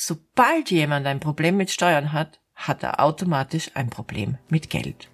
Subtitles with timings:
[0.00, 5.08] sobald jemand ein Problem mit Steuern hat, hat er automatisch ein Problem mit Geld.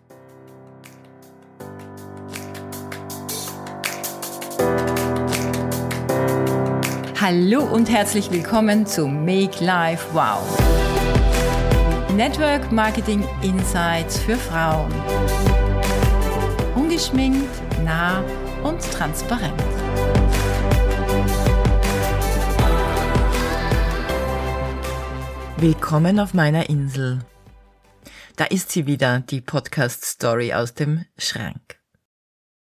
[7.20, 10.43] Hallo und herzlich willkommen zu Make Life Wow.
[12.14, 14.93] Network Marketing Insights für Frauen.
[16.77, 17.50] Ungeschminkt,
[17.84, 18.23] nah
[18.62, 19.61] und transparent.
[25.59, 27.25] Willkommen auf meiner Insel.
[28.36, 31.80] Da ist sie wieder, die Podcast-Story aus dem Schrank.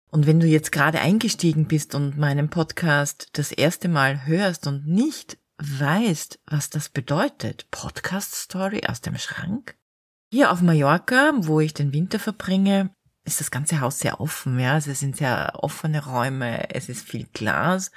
[0.09, 4.87] Und wenn du jetzt gerade eingestiegen bist und meinen Podcast das erste Mal hörst und
[4.87, 9.77] nicht weißt, was das bedeutet, Podcast-Story aus dem Schrank?
[10.31, 12.89] Hier auf Mallorca, wo ich den Winter verbringe,
[13.23, 14.77] ist das ganze Haus sehr offen, ja.
[14.77, 17.91] Es sind sehr offene Räume, es ist viel Glas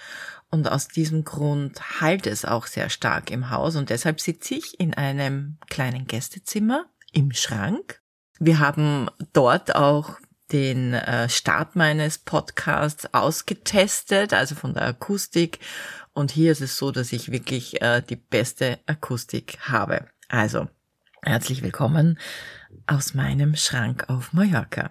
[0.52, 4.78] und aus diesem Grund halt es auch sehr stark im Haus und deshalb sitze ich
[4.78, 8.00] in einem kleinen Gästezimmer im Schrank.
[8.38, 10.18] Wir haben dort auch
[10.52, 15.58] den äh, Start meines Podcasts ausgetestet, also von der Akustik.
[16.12, 20.06] Und hier ist es so, dass ich wirklich äh, die beste Akustik habe.
[20.28, 20.68] Also,
[21.22, 22.18] herzlich willkommen
[22.86, 24.90] aus meinem Schrank auf Mallorca.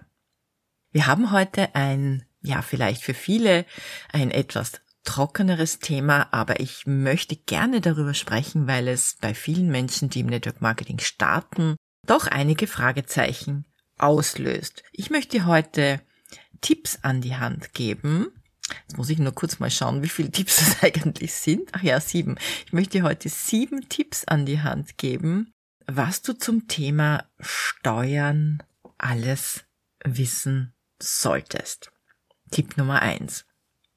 [0.90, 3.64] Wir haben heute ein, ja, vielleicht für viele
[4.12, 10.10] ein etwas trockeneres Thema, aber ich möchte gerne darüber sprechen, weil es bei vielen Menschen,
[10.10, 13.64] die im Network Marketing starten, doch einige Fragezeichen
[13.98, 14.82] auslöst.
[14.92, 16.00] Ich möchte heute
[16.60, 18.28] Tipps an die Hand geben.
[18.86, 21.70] Jetzt muss ich nur kurz mal schauen, wie viele Tipps es eigentlich sind.
[21.72, 22.36] Ach ja, sieben.
[22.66, 25.52] Ich möchte heute sieben Tipps an die Hand geben,
[25.86, 28.62] was du zum Thema Steuern
[28.98, 29.64] alles
[30.04, 31.92] wissen solltest.
[32.50, 33.44] Tipp Nummer eins.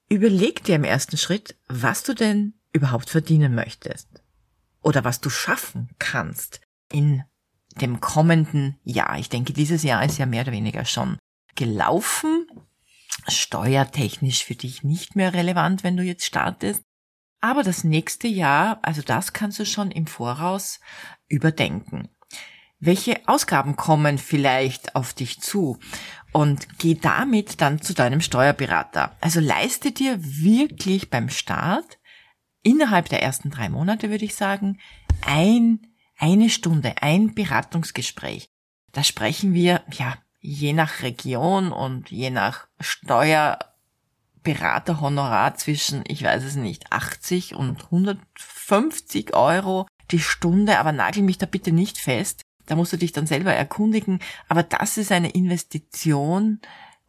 [0.09, 4.07] Überleg dir im ersten Schritt, was du denn überhaupt verdienen möchtest.
[4.81, 7.23] Oder was du schaffen kannst in
[7.81, 9.17] dem kommenden Jahr.
[9.17, 11.17] Ich denke, dieses Jahr ist ja mehr oder weniger schon
[11.55, 12.47] gelaufen.
[13.27, 16.81] Steuertechnisch für dich nicht mehr relevant, wenn du jetzt startest.
[17.41, 20.79] Aber das nächste Jahr, also das kannst du schon im Voraus
[21.27, 22.09] überdenken.
[22.79, 25.79] Welche Ausgaben kommen vielleicht auf dich zu?
[26.35, 29.15] Und geh damit dann zu deinem Steuerberater.
[29.21, 31.97] Also leiste dir wirklich beim Start
[32.61, 34.77] innerhalb der ersten drei Monate, würde ich sagen,
[35.25, 35.87] ein
[36.17, 38.49] eine Stunde, ein Beratungsgespräch.
[38.91, 46.57] Da sprechen wir, ja, je nach Region und je nach Steuerberaterhonorar zwischen, ich weiß es
[46.57, 52.41] nicht, 80 und 150 Euro die Stunde, aber nagel mich da bitte nicht fest.
[52.65, 54.19] Da musst du dich dann selber erkundigen.
[54.47, 56.59] Aber das ist eine Investition,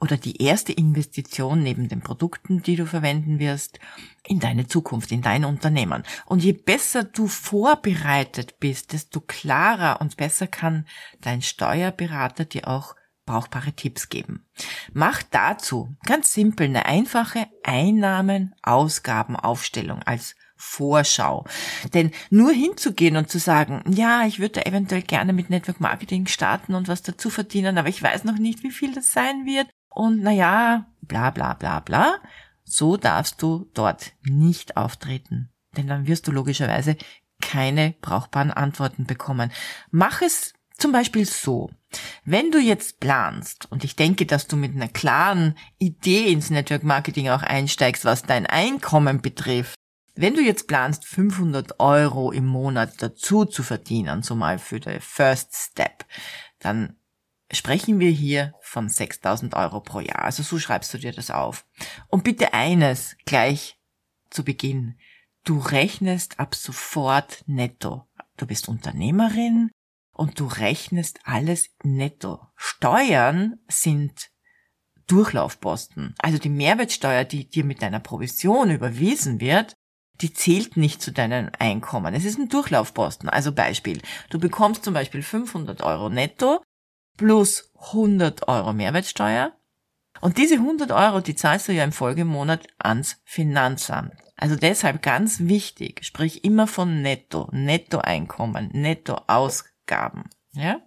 [0.01, 3.79] oder die erste Investition neben den Produkten, die du verwenden wirst,
[4.27, 6.03] in deine Zukunft, in dein Unternehmen.
[6.27, 10.87] Und je besser du vorbereitet bist, desto klarer und besser kann
[11.21, 14.45] dein Steuerberater dir auch brauchbare Tipps geben.
[14.93, 21.45] Mach dazu ganz simpel eine einfache Einnahmen-Ausgaben-Aufstellung als Vorschau.
[21.95, 26.75] Denn nur hinzugehen und zu sagen, ja, ich würde eventuell gerne mit Network Marketing starten
[26.75, 30.23] und was dazu verdienen, aber ich weiß noch nicht, wie viel das sein wird und
[30.23, 32.17] naja, bla bla bla bla.
[32.65, 35.51] So darfst du dort nicht auftreten.
[35.77, 36.97] Denn dann wirst du logischerweise
[37.41, 39.53] keine brauchbaren Antworten bekommen.
[39.91, 41.71] Mach es zum Beispiel so.
[42.25, 46.83] Wenn du jetzt planst, und ich denke, dass du mit einer klaren Idee ins Network
[46.83, 49.79] Marketing auch einsteigst, was dein Einkommen betrifft,
[50.17, 55.01] wenn du jetzt planst, 500 Euro im Monat dazu zu verdienen, so mal für den
[55.01, 56.07] First Step,
[56.59, 56.97] dann
[57.53, 60.23] sprechen wir hier von 6000 Euro pro Jahr.
[60.23, 61.67] Also so schreibst du dir das auf.
[62.09, 63.79] Und bitte eines gleich
[64.31, 64.99] zu Beginn.
[65.45, 68.09] Du rechnest ab sofort netto.
[68.37, 69.71] Du bist Unternehmerin
[70.13, 72.41] und du rechnest alles netto.
[72.57, 74.31] Steuern sind
[75.07, 76.15] Durchlaufposten.
[76.19, 79.77] Also die Mehrwertsteuer, die dir mit deiner Provision überwiesen wird,
[80.21, 82.15] die zählt nicht zu deinem Einkommen.
[82.15, 83.29] Es ist ein Durchlaufposten.
[83.29, 84.01] Also Beispiel.
[84.31, 86.63] Du bekommst zum Beispiel 500 Euro netto
[87.17, 89.53] plus 100 Euro Mehrwertsteuer.
[90.21, 94.13] Und diese 100 Euro, die zahlst du ja im Folgemonat ans Finanzamt.
[94.37, 100.25] Also deshalb ganz wichtig, sprich immer von Netto, Nettoeinkommen, Nettoausgaben.
[100.53, 100.81] Ja?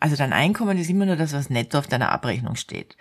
[0.00, 2.96] Also dein Einkommen ist immer nur das, was netto auf deiner Abrechnung steht.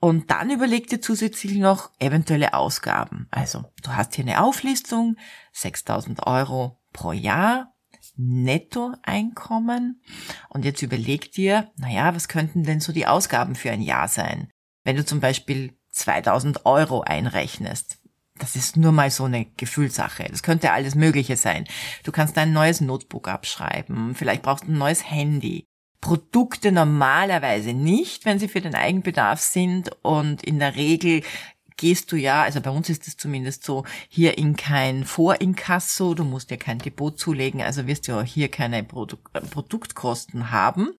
[0.00, 3.28] Und dann überleg dir zusätzlich noch eventuelle Ausgaben.
[3.30, 5.16] Also du hast hier eine Auflistung,
[5.52, 7.74] 6000 Euro pro Jahr
[8.16, 10.02] Nettoeinkommen.
[10.48, 14.50] Und jetzt überleg dir, naja, was könnten denn so die Ausgaben für ein Jahr sein?
[14.84, 17.98] Wenn du zum Beispiel 2000 Euro einrechnest,
[18.38, 20.24] Das ist nur mal so eine Gefühlssache.
[20.30, 21.66] Das könnte alles Mögliche sein.
[22.04, 24.14] Du kannst ein neues Notebook abschreiben.
[24.14, 25.66] Vielleicht brauchst du ein neues Handy.
[26.00, 31.22] Produkte normalerweise nicht, wenn sie für den Eigenbedarf sind und in der Regel
[31.76, 36.24] gehst du ja, also bei uns ist es zumindest so, hier in kein Vorinkasso, du
[36.24, 39.16] musst dir kein Depot zulegen, also wirst du auch hier keine Produ
[39.50, 40.94] Produktkosten haben.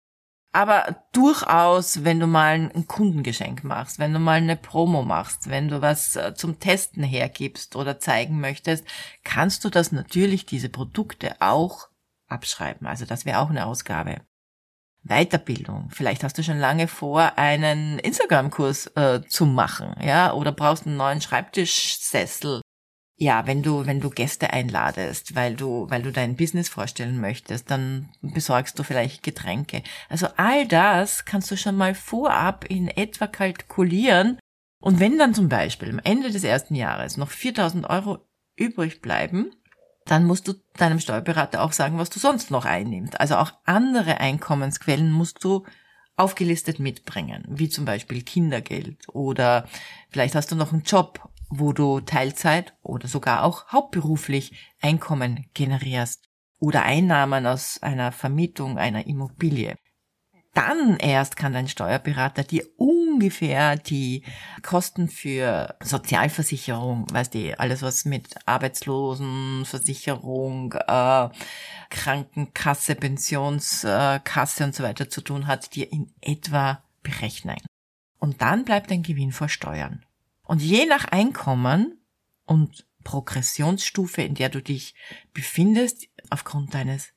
[0.53, 5.69] Aber durchaus, wenn du mal ein Kundengeschenk machst, wenn du mal eine Promo machst, wenn
[5.69, 8.85] du was äh, zum Testen hergibst oder zeigen möchtest,
[9.23, 11.87] kannst du das natürlich, diese Produkte auch
[12.27, 12.85] abschreiben.
[12.87, 14.21] Also das wäre auch eine Ausgabe.
[15.03, 15.89] Weiterbildung.
[15.91, 20.97] Vielleicht hast du schon lange vor, einen Instagram-Kurs äh, zu machen, ja, oder brauchst einen
[20.97, 22.61] neuen Schreibtischsessel
[23.21, 27.69] ja, wenn du, wenn du Gäste einladest, weil du, weil du dein Business vorstellen möchtest,
[27.69, 29.83] dann besorgst du vielleicht Getränke.
[30.09, 34.39] Also all das kannst du schon mal vorab in etwa kalkulieren.
[34.81, 38.25] Und wenn dann zum Beispiel am Ende des ersten Jahres noch 4000 Euro
[38.55, 39.51] übrig bleiben,
[40.11, 43.19] dann musst du deinem Steuerberater auch sagen, was du sonst noch einnimmst.
[43.19, 45.65] Also auch andere Einkommensquellen musst du
[46.15, 49.67] aufgelistet mitbringen, wie zum Beispiel Kindergeld oder
[50.09, 56.29] vielleicht hast du noch einen Job wo du Teilzeit oder sogar auch hauptberuflich Einkommen generierst
[56.59, 59.75] oder Einnahmen aus einer Vermietung einer Immobilie.
[60.53, 62.65] Dann erst kann dein Steuerberater dir
[63.21, 64.23] ungefähr die
[64.63, 71.29] Kosten für Sozialversicherung, weißt du, alles was mit Arbeitslosenversicherung, äh,
[71.91, 77.59] Krankenkasse, Pensionskasse und so weiter zu tun hat, dir in etwa berechnen.
[78.17, 80.03] Und dann bleibt dein Gewinn vor Steuern.
[80.43, 82.01] Und je nach Einkommen
[82.45, 84.95] und Progressionsstufe, in der du dich
[85.33, 87.13] befindest, aufgrund deines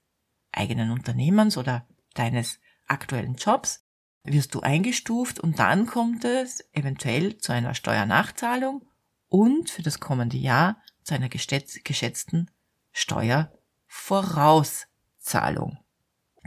[0.52, 3.83] eigenen Unternehmens oder deines aktuellen Jobs,
[4.24, 8.82] wirst du eingestuft und dann kommt es eventuell zu einer Steuernachzahlung
[9.28, 12.50] und für das kommende Jahr zu einer geschätzten
[12.92, 15.78] Steuervorauszahlung.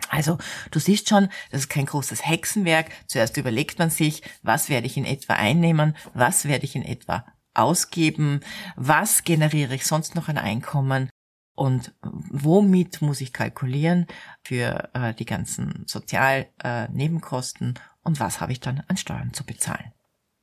[0.10, 0.38] Also
[0.72, 2.92] du siehst schon, das ist kein großes Hexenwerk.
[3.08, 7.26] Zuerst überlegt man sich, was werde ich in etwa einnehmen, was werde ich in etwa
[7.54, 8.42] ausgeben,
[8.76, 11.10] was generiere ich sonst noch an Einkommen
[11.58, 14.06] und womit muss ich kalkulieren
[14.44, 19.92] für äh, die ganzen Sozialnebenkosten äh, und was habe ich dann an Steuern zu bezahlen.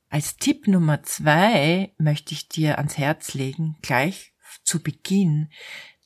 [0.09, 4.33] Als Tipp Nummer zwei möchte ich dir ans Herz legen, gleich
[4.63, 5.49] zu Beginn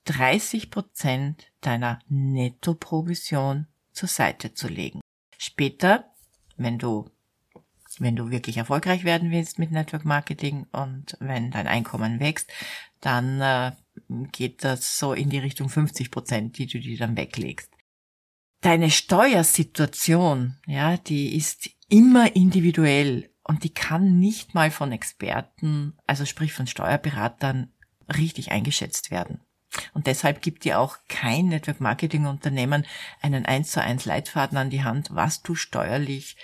[0.05, 5.01] 30 Prozent deiner Nettoprovision zur Seite zu legen.
[5.39, 6.05] Später,
[6.55, 7.09] wenn du
[7.97, 12.49] wenn du wirklich erfolgreich werden willst mit Network Marketing und wenn dein Einkommen wächst,
[13.01, 13.71] dann äh,
[14.31, 17.71] geht das so in die Richtung 50 Prozent, die du dir dann weglegst.
[18.61, 26.25] Deine Steuersituation, ja, die ist immer individuell und die kann nicht mal von Experten, also
[26.25, 27.71] sprich von Steuerberatern,
[28.15, 29.41] richtig eingeschätzt werden.
[29.93, 32.85] Und deshalb gibt dir auch kein Network Marketing Unternehmen
[33.21, 36.37] einen 1 zu 1 Leitfaden an die Hand, was du steuerlich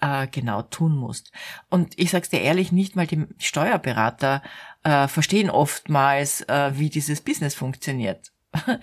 [0.00, 1.30] äh, genau tun musst.
[1.68, 4.42] Und ich sag's dir ehrlich, nicht mal die Steuerberater
[4.82, 8.32] äh, verstehen oftmals, äh, wie dieses Business funktioniert.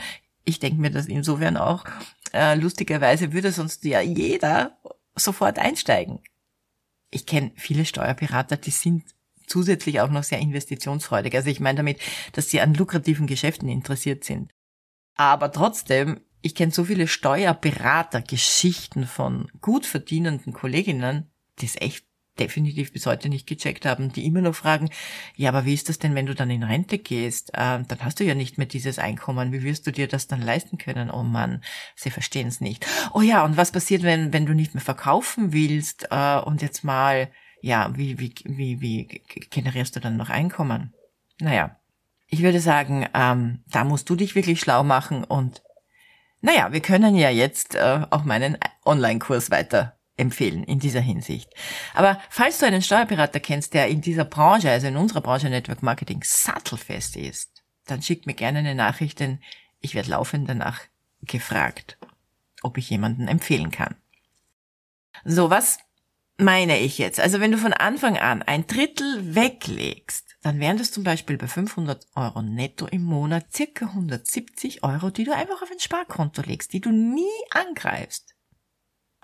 [0.49, 1.83] Ich denke mir das insofern auch,
[2.31, 4.77] äh, lustigerweise würde sonst ja jeder
[5.13, 6.21] sofort einsteigen.
[7.11, 9.03] Ich kenne viele Steuerberater, die sind
[9.45, 11.35] zusätzlich auch noch sehr investitionsfreudig.
[11.35, 11.99] Also ich meine damit,
[12.31, 14.53] dass sie an lukrativen Geschäften interessiert sind.
[15.15, 21.29] Aber trotzdem, ich kenne so viele Steuerberater-Geschichten von gut verdienenden Kolleginnen,
[21.59, 22.06] die es echt
[22.39, 24.89] definitiv bis heute nicht gecheckt haben, die immer noch fragen,
[25.35, 27.49] ja, aber wie ist das denn, wenn du dann in Rente gehst?
[27.53, 29.51] Äh, dann hast du ja nicht mehr dieses Einkommen.
[29.51, 31.11] Wie wirst du dir das dann leisten können?
[31.11, 31.61] Oh Mann,
[31.95, 32.85] sie verstehen es nicht.
[33.13, 36.83] Oh ja, und was passiert, wenn, wenn du nicht mehr verkaufen willst äh, und jetzt
[36.83, 37.29] mal
[37.61, 40.93] ja, wie, wie, wie, wie generierst du dann noch Einkommen?
[41.39, 41.77] Naja,
[42.27, 45.61] ich würde sagen, ähm, da musst du dich wirklich schlau machen und
[46.41, 51.53] naja, wir können ja jetzt äh, auch meinen Online-Kurs weiter empfehlen in dieser Hinsicht.
[51.93, 55.83] Aber falls du einen Steuerberater kennst, der in dieser Branche, also in unserer Branche Network
[55.83, 59.39] Marketing, sattelfest ist, dann schick mir gerne eine Nachricht, denn
[59.79, 60.81] ich werde laufend danach
[61.21, 61.97] gefragt,
[62.61, 63.95] ob ich jemanden empfehlen kann.
[65.23, 65.79] So, was
[66.37, 67.19] meine ich jetzt.
[67.19, 71.47] Also wenn du von Anfang an ein Drittel weglegst, dann wären das zum Beispiel bei
[71.47, 76.73] 500 Euro netto im Monat circa 170 Euro, die du einfach auf ein Sparkonto legst,
[76.73, 78.35] die du nie angreifst.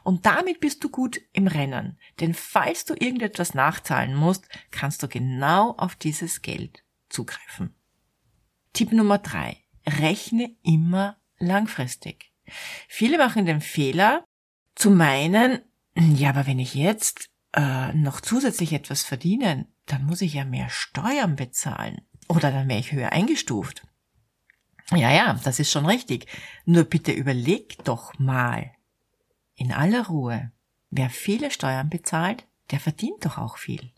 [0.03, 1.98] Und damit bist du gut im Rennen.
[2.19, 7.74] Denn falls du irgendetwas nachzahlen musst, kannst du genau auf dieses Geld zugreifen.
[8.74, 9.57] Tipp Nummer drei:
[9.88, 12.31] Rechne immer langfristig.
[12.88, 14.25] Viele machen den Fehler,
[14.75, 15.62] zu meinen,
[15.95, 20.69] ja, aber wenn ich jetzt äh, noch zusätzlich etwas verdiene, dann muss ich ja mehr
[20.69, 22.01] Steuern bezahlen.
[22.27, 23.86] Oder dann wäre ich höher eingestuft.
[24.91, 26.27] Ja, ja, das ist schon richtig.
[26.65, 28.72] Nur bitte überleg doch mal
[29.55, 30.51] in aller Ruhe,
[30.89, 33.91] wer viele Steuern bezahlt, der verdient doch auch viel.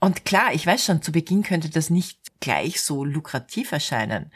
[0.00, 4.32] Und klar, ich weiß schon, zu Beginn könnte das nicht gleich so lukrativ erscheinen.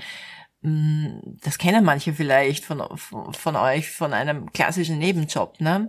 [0.60, 5.88] Mm, das kennen manche vielleicht von, von euch von einem klassischen Nebenjob, ne?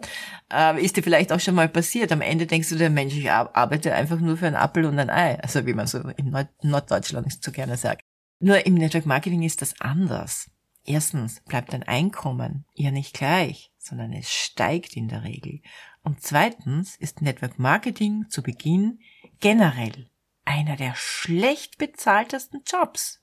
[0.77, 2.11] Ist dir vielleicht auch schon mal passiert.
[2.11, 5.09] Am Ende denkst du, der Mensch, ich arbeite einfach nur für einen Apfel und ein
[5.09, 5.39] Ei.
[5.41, 8.01] Also wie man so in Norddeutschland so gerne sagt.
[8.39, 10.49] Nur im Network Marketing ist das anders.
[10.85, 15.61] Erstens bleibt dein Einkommen ja nicht gleich, sondern es steigt in der Regel.
[16.03, 18.99] Und zweitens ist Network Marketing zu Beginn
[19.39, 20.09] generell
[20.45, 23.21] einer der schlecht bezahltesten Jobs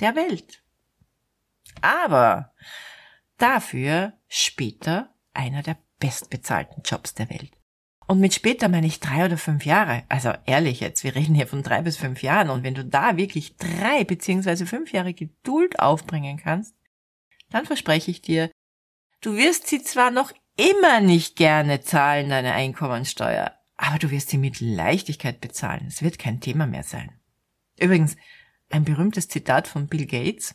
[0.00, 0.62] der Welt.
[1.80, 2.52] Aber
[3.38, 7.50] dafür später einer der bestbezahlten Jobs der Welt.
[8.06, 10.04] Und mit später meine ich drei oder fünf Jahre.
[10.08, 12.50] Also ehrlich jetzt, wir reden hier von drei bis fünf Jahren.
[12.50, 16.76] Und wenn du da wirklich drei beziehungsweise fünf Jahre Geduld aufbringen kannst,
[17.50, 18.50] dann verspreche ich dir,
[19.24, 24.38] du wirst sie zwar noch immer nicht gerne zahlen, deine Einkommensteuer, aber du wirst sie
[24.38, 25.86] mit Leichtigkeit bezahlen.
[25.88, 27.10] Es wird kein Thema mehr sein.
[27.78, 28.16] Übrigens,
[28.70, 30.54] ein berühmtes Zitat von Bill Gates.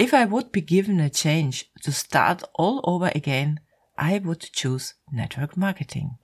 [0.00, 3.60] If I would be given a change to start all over again,
[3.98, 6.18] I would choose network marketing.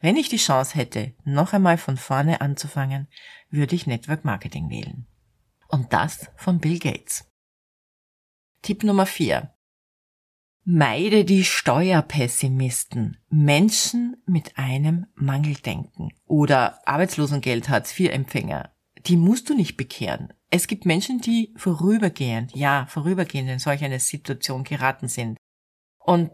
[0.00, 3.08] Wenn ich die Chance hätte, noch einmal von vorne anzufangen,
[3.50, 5.06] würde ich Network Marketing wählen.
[5.68, 7.30] Und das von Bill Gates.
[8.62, 9.54] Tipp Nummer 4.
[10.72, 18.70] Meide die Steuerpessimisten, Menschen mit einem Mangeldenken oder Arbeitslosengeld Hartz IV Empfänger.
[19.06, 20.32] Die musst du nicht bekehren.
[20.48, 25.36] Es gibt Menschen, die vorübergehend, ja, vorübergehend in solch eine Situation geraten sind.
[25.98, 26.30] Und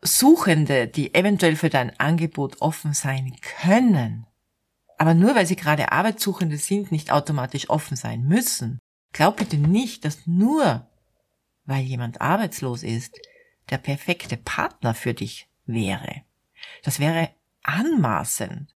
[0.00, 4.26] Suchende, die eventuell für dein Angebot offen sein können,
[4.96, 8.78] aber nur weil sie gerade Arbeitssuchende sind, nicht automatisch offen sein müssen.
[9.12, 10.88] Glaub bitte nicht, dass nur
[11.66, 13.20] weil jemand arbeitslos ist,
[13.70, 16.22] der perfekte Partner für dich wäre.
[16.82, 17.30] Das wäre
[17.62, 18.74] anmaßend.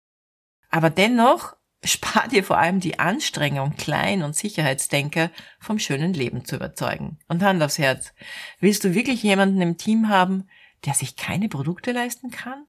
[0.69, 6.57] Aber dennoch spar dir vor allem die Anstrengung, Klein- und Sicherheitsdenker vom schönen Leben zu
[6.57, 7.19] überzeugen.
[7.27, 8.13] Und Hand aufs Herz.
[8.59, 10.49] Willst du wirklich jemanden im Team haben,
[10.85, 12.65] der sich keine Produkte leisten kann?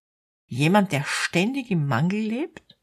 [0.46, 2.76] Jemand, der ständig im Mangel lebt?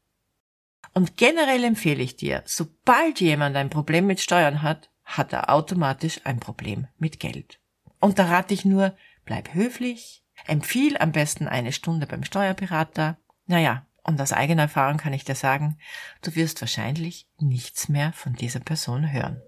[0.94, 6.20] Und generell empfehle ich dir, sobald jemand ein Problem mit Steuern hat, hat er automatisch
[6.24, 7.60] ein Problem mit Geld.
[8.00, 8.96] Und da rate ich nur,
[9.28, 13.18] bleib höflich, empfiehl am besten eine Stunde beim Steuerberater.
[13.46, 15.76] Naja, und aus eigener Erfahrung kann ich dir sagen,
[16.22, 19.42] du wirst wahrscheinlich nichts mehr von dieser Person hören.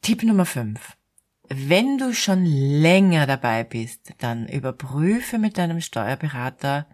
[0.00, 0.96] Tipp Nummer 5.
[1.50, 6.86] Wenn du schon länger dabei bist, dann überprüfe mit deinem Steuerberater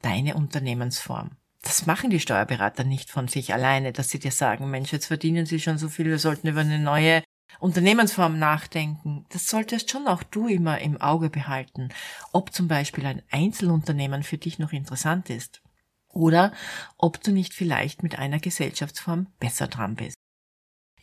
[0.00, 1.32] deine Unternehmensform.
[1.62, 5.46] Das machen die Steuerberater nicht von sich alleine, dass sie dir sagen, Mensch, jetzt verdienen
[5.46, 7.24] sie schon so viel, wir sollten über eine neue
[7.60, 9.24] Unternehmensform nachdenken.
[9.30, 11.90] Das solltest schon auch du immer im Auge behalten,
[12.32, 15.62] ob zum Beispiel ein Einzelunternehmen für dich noch interessant ist
[16.08, 16.52] oder
[16.98, 20.16] ob du nicht vielleicht mit einer Gesellschaftsform besser dran bist.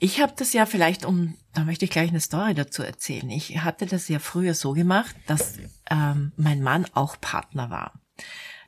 [0.01, 3.29] Ich habe das ja vielleicht, um, da möchte ich gleich eine Story dazu erzählen.
[3.29, 5.57] Ich hatte das ja früher so gemacht, dass
[5.89, 7.99] ähm, mein Mann auch Partner war.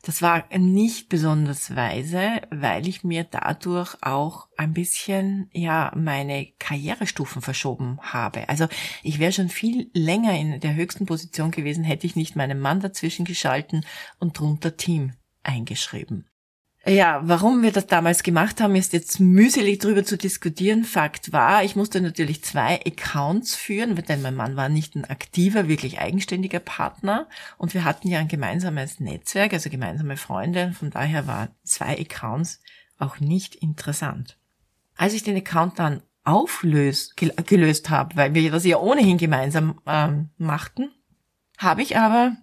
[0.04, 7.44] Das war nicht besonders weise, weil ich mir dadurch auch ein bisschen, ja, meine Karrierestufen
[7.44, 8.50] verschoben habe.
[8.50, 8.68] Also
[9.04, 12.80] ich wäre schon viel länger in der höchsten Position gewesen, hätte ich nicht meinen Mann
[12.80, 13.86] dazwischen geschalten
[14.18, 16.31] und drunter Team eingeschrieben.
[16.84, 20.84] Ja, warum wir das damals gemacht haben, ist jetzt mühselig drüber zu diskutieren.
[20.84, 25.68] Fakt war, ich musste natürlich zwei Accounts führen, denn mein Mann war nicht ein aktiver,
[25.68, 27.28] wirklich eigenständiger Partner
[27.60, 30.74] und wir hatten ja ein gemeinsames Netzwerk, also gemeinsame Freunde.
[30.74, 32.60] Von daher waren zwei Accounts
[32.98, 34.40] auch nicht interessant.
[34.98, 40.30] Als ich den Account dann auflöst, gelöst habe, weil wir das ja ohnehin gemeinsam ähm,
[40.38, 40.90] machten,
[41.60, 42.38] habe ich aber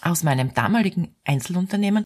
[0.00, 2.03] aus meinem damaligen Einzelunternehmen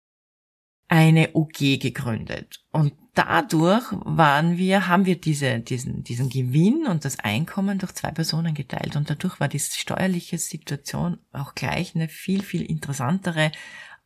[0.88, 2.64] eine OG gegründet.
[2.72, 8.10] Und dadurch waren wir, haben wir diese, diesen, diesen Gewinn und das Einkommen durch zwei
[8.10, 8.96] Personen geteilt.
[8.96, 13.52] Und dadurch war die steuerliche Situation auch gleich eine viel, viel interessantere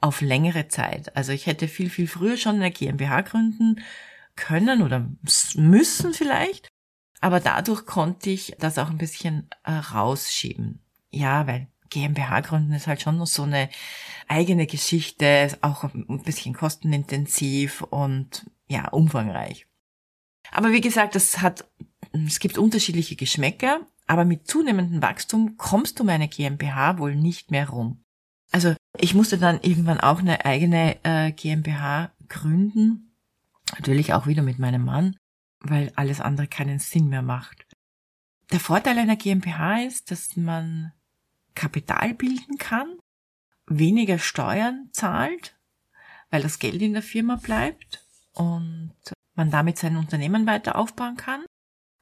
[0.01, 1.17] auf längere Zeit.
[1.17, 3.81] Also ich hätte viel, viel früher schon eine GmbH gründen
[4.35, 5.09] können oder
[5.55, 6.69] müssen vielleicht.
[7.21, 10.81] Aber dadurch konnte ich das auch ein bisschen äh, rausschieben.
[11.11, 13.69] Ja, weil GmbH gründen ist halt schon noch so eine
[14.27, 19.67] eigene Geschichte, auch ein bisschen kostenintensiv und ja, umfangreich.
[20.51, 21.71] Aber wie gesagt, das hat,
[22.13, 27.69] es gibt unterschiedliche Geschmäcker, aber mit zunehmendem Wachstum kommst du meine GmbH wohl nicht mehr
[27.69, 28.03] rum.
[28.51, 33.15] Also ich musste dann irgendwann auch eine eigene äh, GmbH gründen,
[33.73, 35.17] natürlich auch wieder mit meinem Mann.
[35.65, 37.67] weil alles andere keinen Sinn mehr macht.
[38.51, 40.93] Der Vorteil einer GmbH ist, dass man
[41.55, 42.99] Kapital bilden kann,
[43.67, 45.57] weniger Steuern zahlt,
[46.31, 48.93] weil das Geld in der Firma bleibt und
[49.35, 51.45] man damit sein Unternehmen weiter aufbauen kann.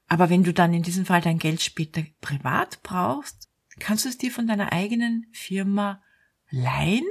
[0.08, 4.18] Aber wenn du dann in diesem Fall dein Geld später privat brauchst, kannst du es
[4.18, 6.02] dir von deiner eigenen Firma
[6.50, 7.06] leihen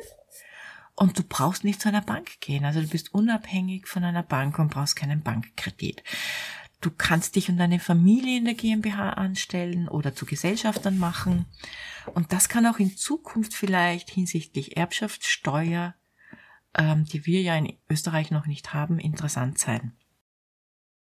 [0.96, 2.66] und du brauchst nicht zu einer Bank gehen.
[2.66, 6.04] Also du bist unabhängig von einer Bank und brauchst keinen Bankkredit.
[6.82, 11.46] Du kannst dich und deine Familie in der GmbH anstellen oder zu Gesellschaftern machen.
[12.14, 15.96] Und das kann auch in Zukunft vielleicht hinsichtlich Erbschaftssteuer,
[16.74, 19.98] ähm, die wir ja in Österreich noch nicht haben, interessant sein.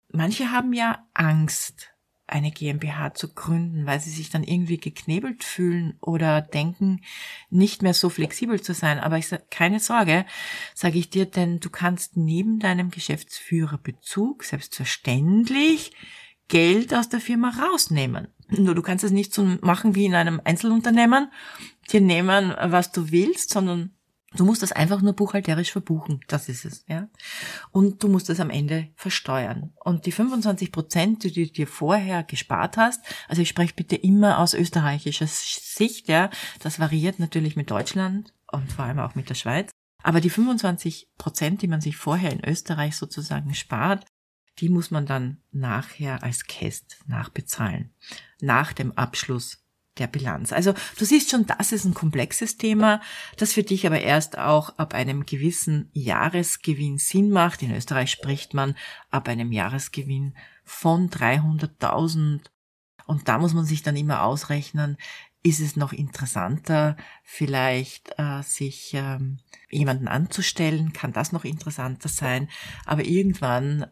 [0.08, 1.92] Manche haben ja Angst,
[2.26, 7.00] eine GmbH zu gründen, weil sie sich dann irgendwie geknebelt fühlen oder denken,
[7.50, 8.98] nicht mehr so flexibel zu sein.
[8.98, 10.26] Aber ich sag, keine Sorge,
[10.74, 15.92] sage ich dir, denn du kannst neben deinem Geschäftsführerbezug selbstverständlich
[16.48, 18.28] Geld aus der Firma rausnehmen.
[18.48, 21.32] Nur du kannst es nicht so machen wie in einem Einzelunternehmen,
[21.90, 23.95] dir nehmen, was du willst, sondern
[24.34, 26.20] Du musst das einfach nur buchhalterisch verbuchen.
[26.26, 27.08] Das ist es, ja.
[27.70, 29.72] Und du musst es am Ende versteuern.
[29.84, 34.38] Und die 25 Prozent, die du dir vorher gespart hast, also ich spreche bitte immer
[34.38, 36.30] aus österreichischer Sicht, ja.
[36.60, 39.70] Das variiert natürlich mit Deutschland und vor allem auch mit der Schweiz.
[40.02, 44.04] Aber die 25 Prozent, die man sich vorher in Österreich sozusagen spart,
[44.58, 47.92] die muss man dann nachher als Käst nachbezahlen.
[48.40, 49.65] Nach dem Abschluss
[49.98, 50.52] der Bilanz.
[50.52, 53.00] Also du siehst schon, das ist ein komplexes Thema,
[53.36, 57.62] das für dich aber erst auch ab einem gewissen Jahresgewinn Sinn macht.
[57.62, 58.76] In Österreich spricht man
[59.10, 60.34] ab einem Jahresgewinn
[60.64, 62.40] von 300.000
[63.06, 64.96] und da muss man sich dann immer ausrechnen,
[65.42, 69.38] ist es noch interessanter, vielleicht äh, sich ähm,
[69.70, 72.48] jemanden anzustellen, kann das noch interessanter sein,
[72.84, 73.86] aber irgendwann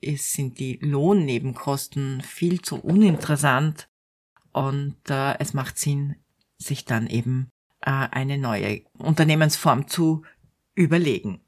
[0.00, 3.89] ist, sind die Lohnnebenkosten viel zu uninteressant,
[4.52, 6.16] und äh, es macht Sinn,
[6.58, 10.24] sich dann eben äh, eine neue Unternehmensform zu
[10.74, 11.40] überlegen.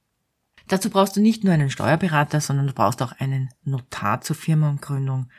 [0.68, 5.30] Dazu brauchst du nicht nur einen Steuerberater, sondern du brauchst auch einen Notar zur Firmengründung.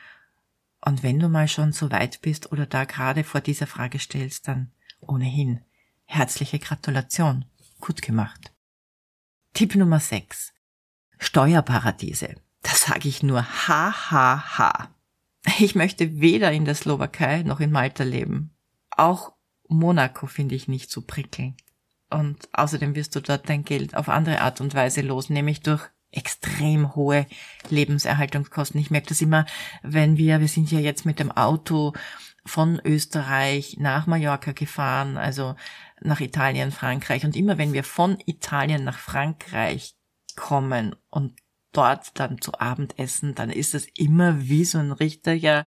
[0.82, 4.48] Und wenn du mal schon so weit bist oder da gerade vor dieser Frage stellst,
[4.48, 5.62] dann ohnehin
[6.06, 7.46] herzliche Gratulation.
[7.80, 8.54] Gut gemacht.
[9.54, 10.54] Tipp Nummer 6.
[11.20, 12.36] Steuerparadiese.
[12.62, 14.90] Da sage ich nur ha ha ha.
[15.60, 18.56] Ich möchte weder in der Slowakei noch in Malta leben.
[18.90, 19.34] Auch
[19.68, 21.60] Monaco finde ich nicht so prickelnd.
[22.10, 25.90] Und außerdem wirst du dort dein Geld auf andere Art und Weise los, nämlich durch
[26.12, 27.26] extrem hohe
[27.70, 28.80] Lebenserhaltungskosten.
[28.80, 29.46] Ich merke das immer,
[29.82, 31.94] wenn wir, wir sind ja jetzt mit dem Auto
[32.46, 35.56] von Österreich nach Mallorca gefahren, also
[36.02, 37.26] nach Italien, Frankreich.
[37.26, 39.96] Und immer wenn wir von Italien nach Frankreich
[40.36, 41.34] kommen und
[41.74, 45.64] dort dann zu Abend essen, dann ist es immer wie so ein richtiger,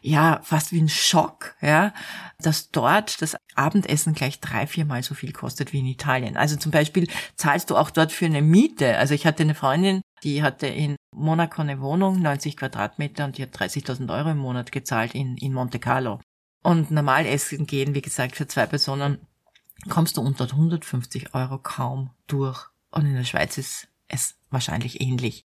[0.00, 1.94] ja, fast wie ein Schock, ja,
[2.40, 6.36] dass dort das Abendessen gleich drei, viermal so viel kostet wie in Italien.
[6.36, 8.98] Also zum Beispiel zahlst du auch dort für eine Miete.
[8.98, 13.42] Also ich hatte eine Freundin, die hatte in Monaco eine Wohnung, 90 Quadratmeter und die
[13.42, 16.20] hat 30.000 Euro im Monat gezahlt in, in Monte Carlo.
[16.64, 19.26] Und normal essen gehen, wie gesagt, für zwei Personen
[19.88, 22.66] kommst du unter 150 Euro kaum durch.
[22.90, 25.44] Und in der Schweiz ist es wahrscheinlich ähnlich.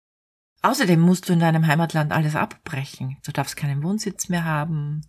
[0.61, 3.17] Außerdem musst du in deinem Heimatland alles abbrechen.
[3.23, 5.01] Du darfst keinen Wohnsitz mehr haben,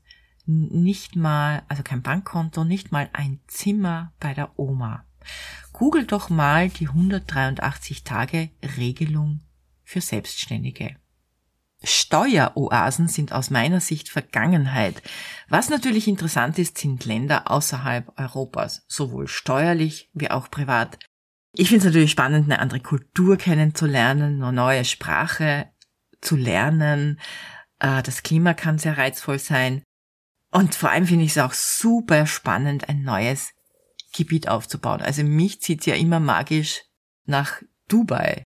[0.44, 5.04] nicht mal, also kein Bankkonto, nicht mal ein Zimmer bei der Oma.
[5.72, 9.40] Google doch mal die 183 Tage Regelung
[9.82, 10.96] für Selbstständige.
[11.82, 15.02] Steueroasen sind aus meiner Sicht Vergangenheit.
[15.48, 20.98] Was natürlich interessant ist, sind Länder außerhalb Europas, sowohl steuerlich wie auch privat.
[21.58, 25.70] Ich finde es natürlich spannend, eine andere Kultur kennenzulernen, eine neue Sprache
[26.20, 27.18] zu lernen.
[27.78, 29.82] Äh, das Klima kann sehr reizvoll sein.
[30.52, 33.52] Und vor allem finde ich es auch super spannend, ein neues
[34.14, 35.00] Gebiet aufzubauen.
[35.00, 36.82] Also mich zieht ja immer magisch
[37.24, 38.42] nach Dubai.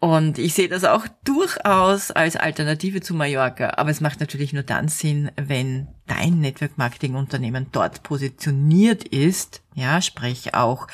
[0.00, 3.70] Und ich sehe das auch durchaus als Alternative zu Mallorca.
[3.78, 9.60] Aber es macht natürlich nur dann Sinn, wenn dein Network Marketing Unternehmen dort positioniert ist.
[9.74, 10.86] Ja, sprich auch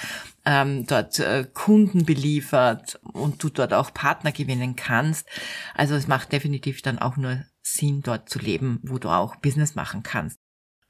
[0.44, 5.26] ähm, dort äh, Kunden beliefert und du dort auch Partner gewinnen kannst.
[5.74, 9.74] Also es macht definitiv dann auch nur Sinn, dort zu leben, wo du auch Business
[9.74, 10.38] machen kannst.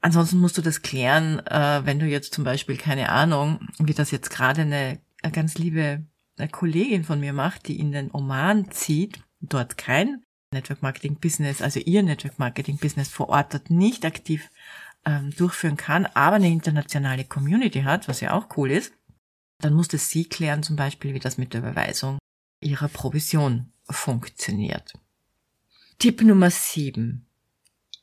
[0.01, 4.11] Ansonsten musst du das klären, äh, wenn du jetzt zum Beispiel keine Ahnung, wie das
[4.11, 6.05] jetzt gerade eine, eine ganz liebe
[6.37, 11.61] eine Kollegin von mir macht, die in den Oman zieht, dort kein Network Marketing Business,
[11.61, 14.49] also ihr Network Marketing Business vor Ort dort nicht aktiv
[15.05, 18.93] ähm, durchführen kann, aber eine internationale Community hat, was ja auch cool ist,
[19.59, 22.19] dann musste sie klären zum Beispiel, wie das mit der Überweisung
[22.61, 24.93] ihrer Provision funktioniert.
[25.99, 27.27] Tipp Nummer sieben.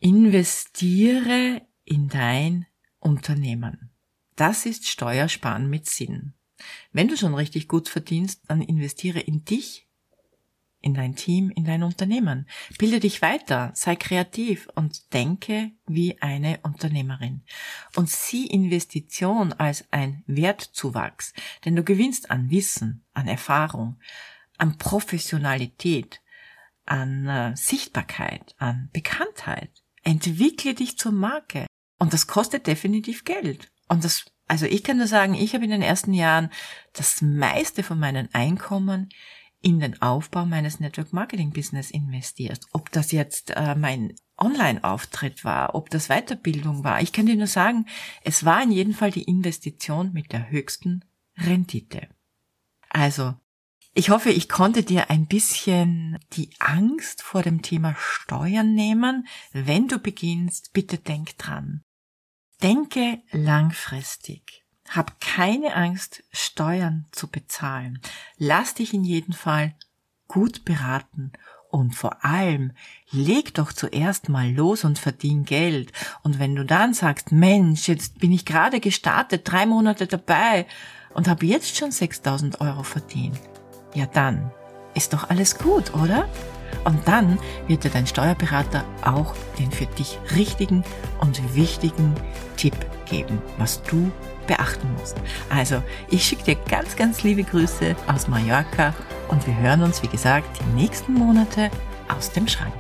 [0.00, 2.66] Investiere in dein
[2.98, 3.90] Unternehmen.
[4.36, 6.32] Das ist Steuersparen mit Sinn.
[6.92, 9.88] Wenn du schon richtig gut verdienst, dann investiere in dich,
[10.82, 12.46] in dein Team, in dein Unternehmen.
[12.76, 17.42] Bilde dich weiter, sei kreativ und denke wie eine Unternehmerin.
[17.96, 21.32] Und sieh Investition als ein Wertzuwachs,
[21.64, 23.98] denn du gewinnst an Wissen, an Erfahrung,
[24.58, 26.20] an Professionalität,
[26.84, 29.70] an äh, Sichtbarkeit, an Bekanntheit.
[30.02, 31.66] Entwickle dich zur Marke.
[31.98, 33.68] Und das kostet definitiv Geld.
[33.88, 36.50] Und das, also ich kann nur sagen, ich habe in den ersten Jahren
[36.92, 39.10] das meiste von meinen Einkommen
[39.62, 42.66] in den Aufbau meines Network Marketing Business investiert.
[42.72, 47.00] Ob das jetzt äh, mein Online-Auftritt war, ob das Weiterbildung war.
[47.00, 47.86] Ich kann dir nur sagen,
[48.24, 51.04] es war in jedem Fall die Investition mit der höchsten
[51.38, 52.08] Rendite.
[52.88, 53.34] Also,
[53.94, 59.26] ich hoffe, ich konnte dir ein bisschen die Angst vor dem Thema Steuern nehmen.
[59.52, 61.82] Wenn du beginnst, bitte denk dran.
[62.62, 64.61] Denke langfristig.
[64.88, 68.00] Hab keine Angst, Steuern zu bezahlen.
[68.36, 69.74] Lass dich in jedem Fall
[70.28, 71.32] gut beraten
[71.70, 72.72] und vor allem
[73.10, 75.92] leg doch zuerst mal los und verdien Geld.
[76.22, 80.66] Und wenn du dann sagst, Mensch, jetzt bin ich gerade gestartet, drei Monate dabei
[81.14, 83.40] und habe jetzt schon 6000 Euro verdient,
[83.94, 84.52] ja dann
[84.94, 86.28] ist doch alles gut, oder?
[86.84, 90.84] Und dann wird dir dein Steuerberater auch den für dich richtigen
[91.20, 92.14] und wichtigen
[92.56, 92.74] Tipp
[93.06, 94.10] geben, was du
[94.46, 95.16] beachten musst.
[95.50, 98.94] Also, ich schicke dir ganz, ganz liebe Grüße aus Mallorca
[99.28, 101.70] und wir hören uns, wie gesagt, die nächsten Monate
[102.08, 102.72] aus dem Schrank.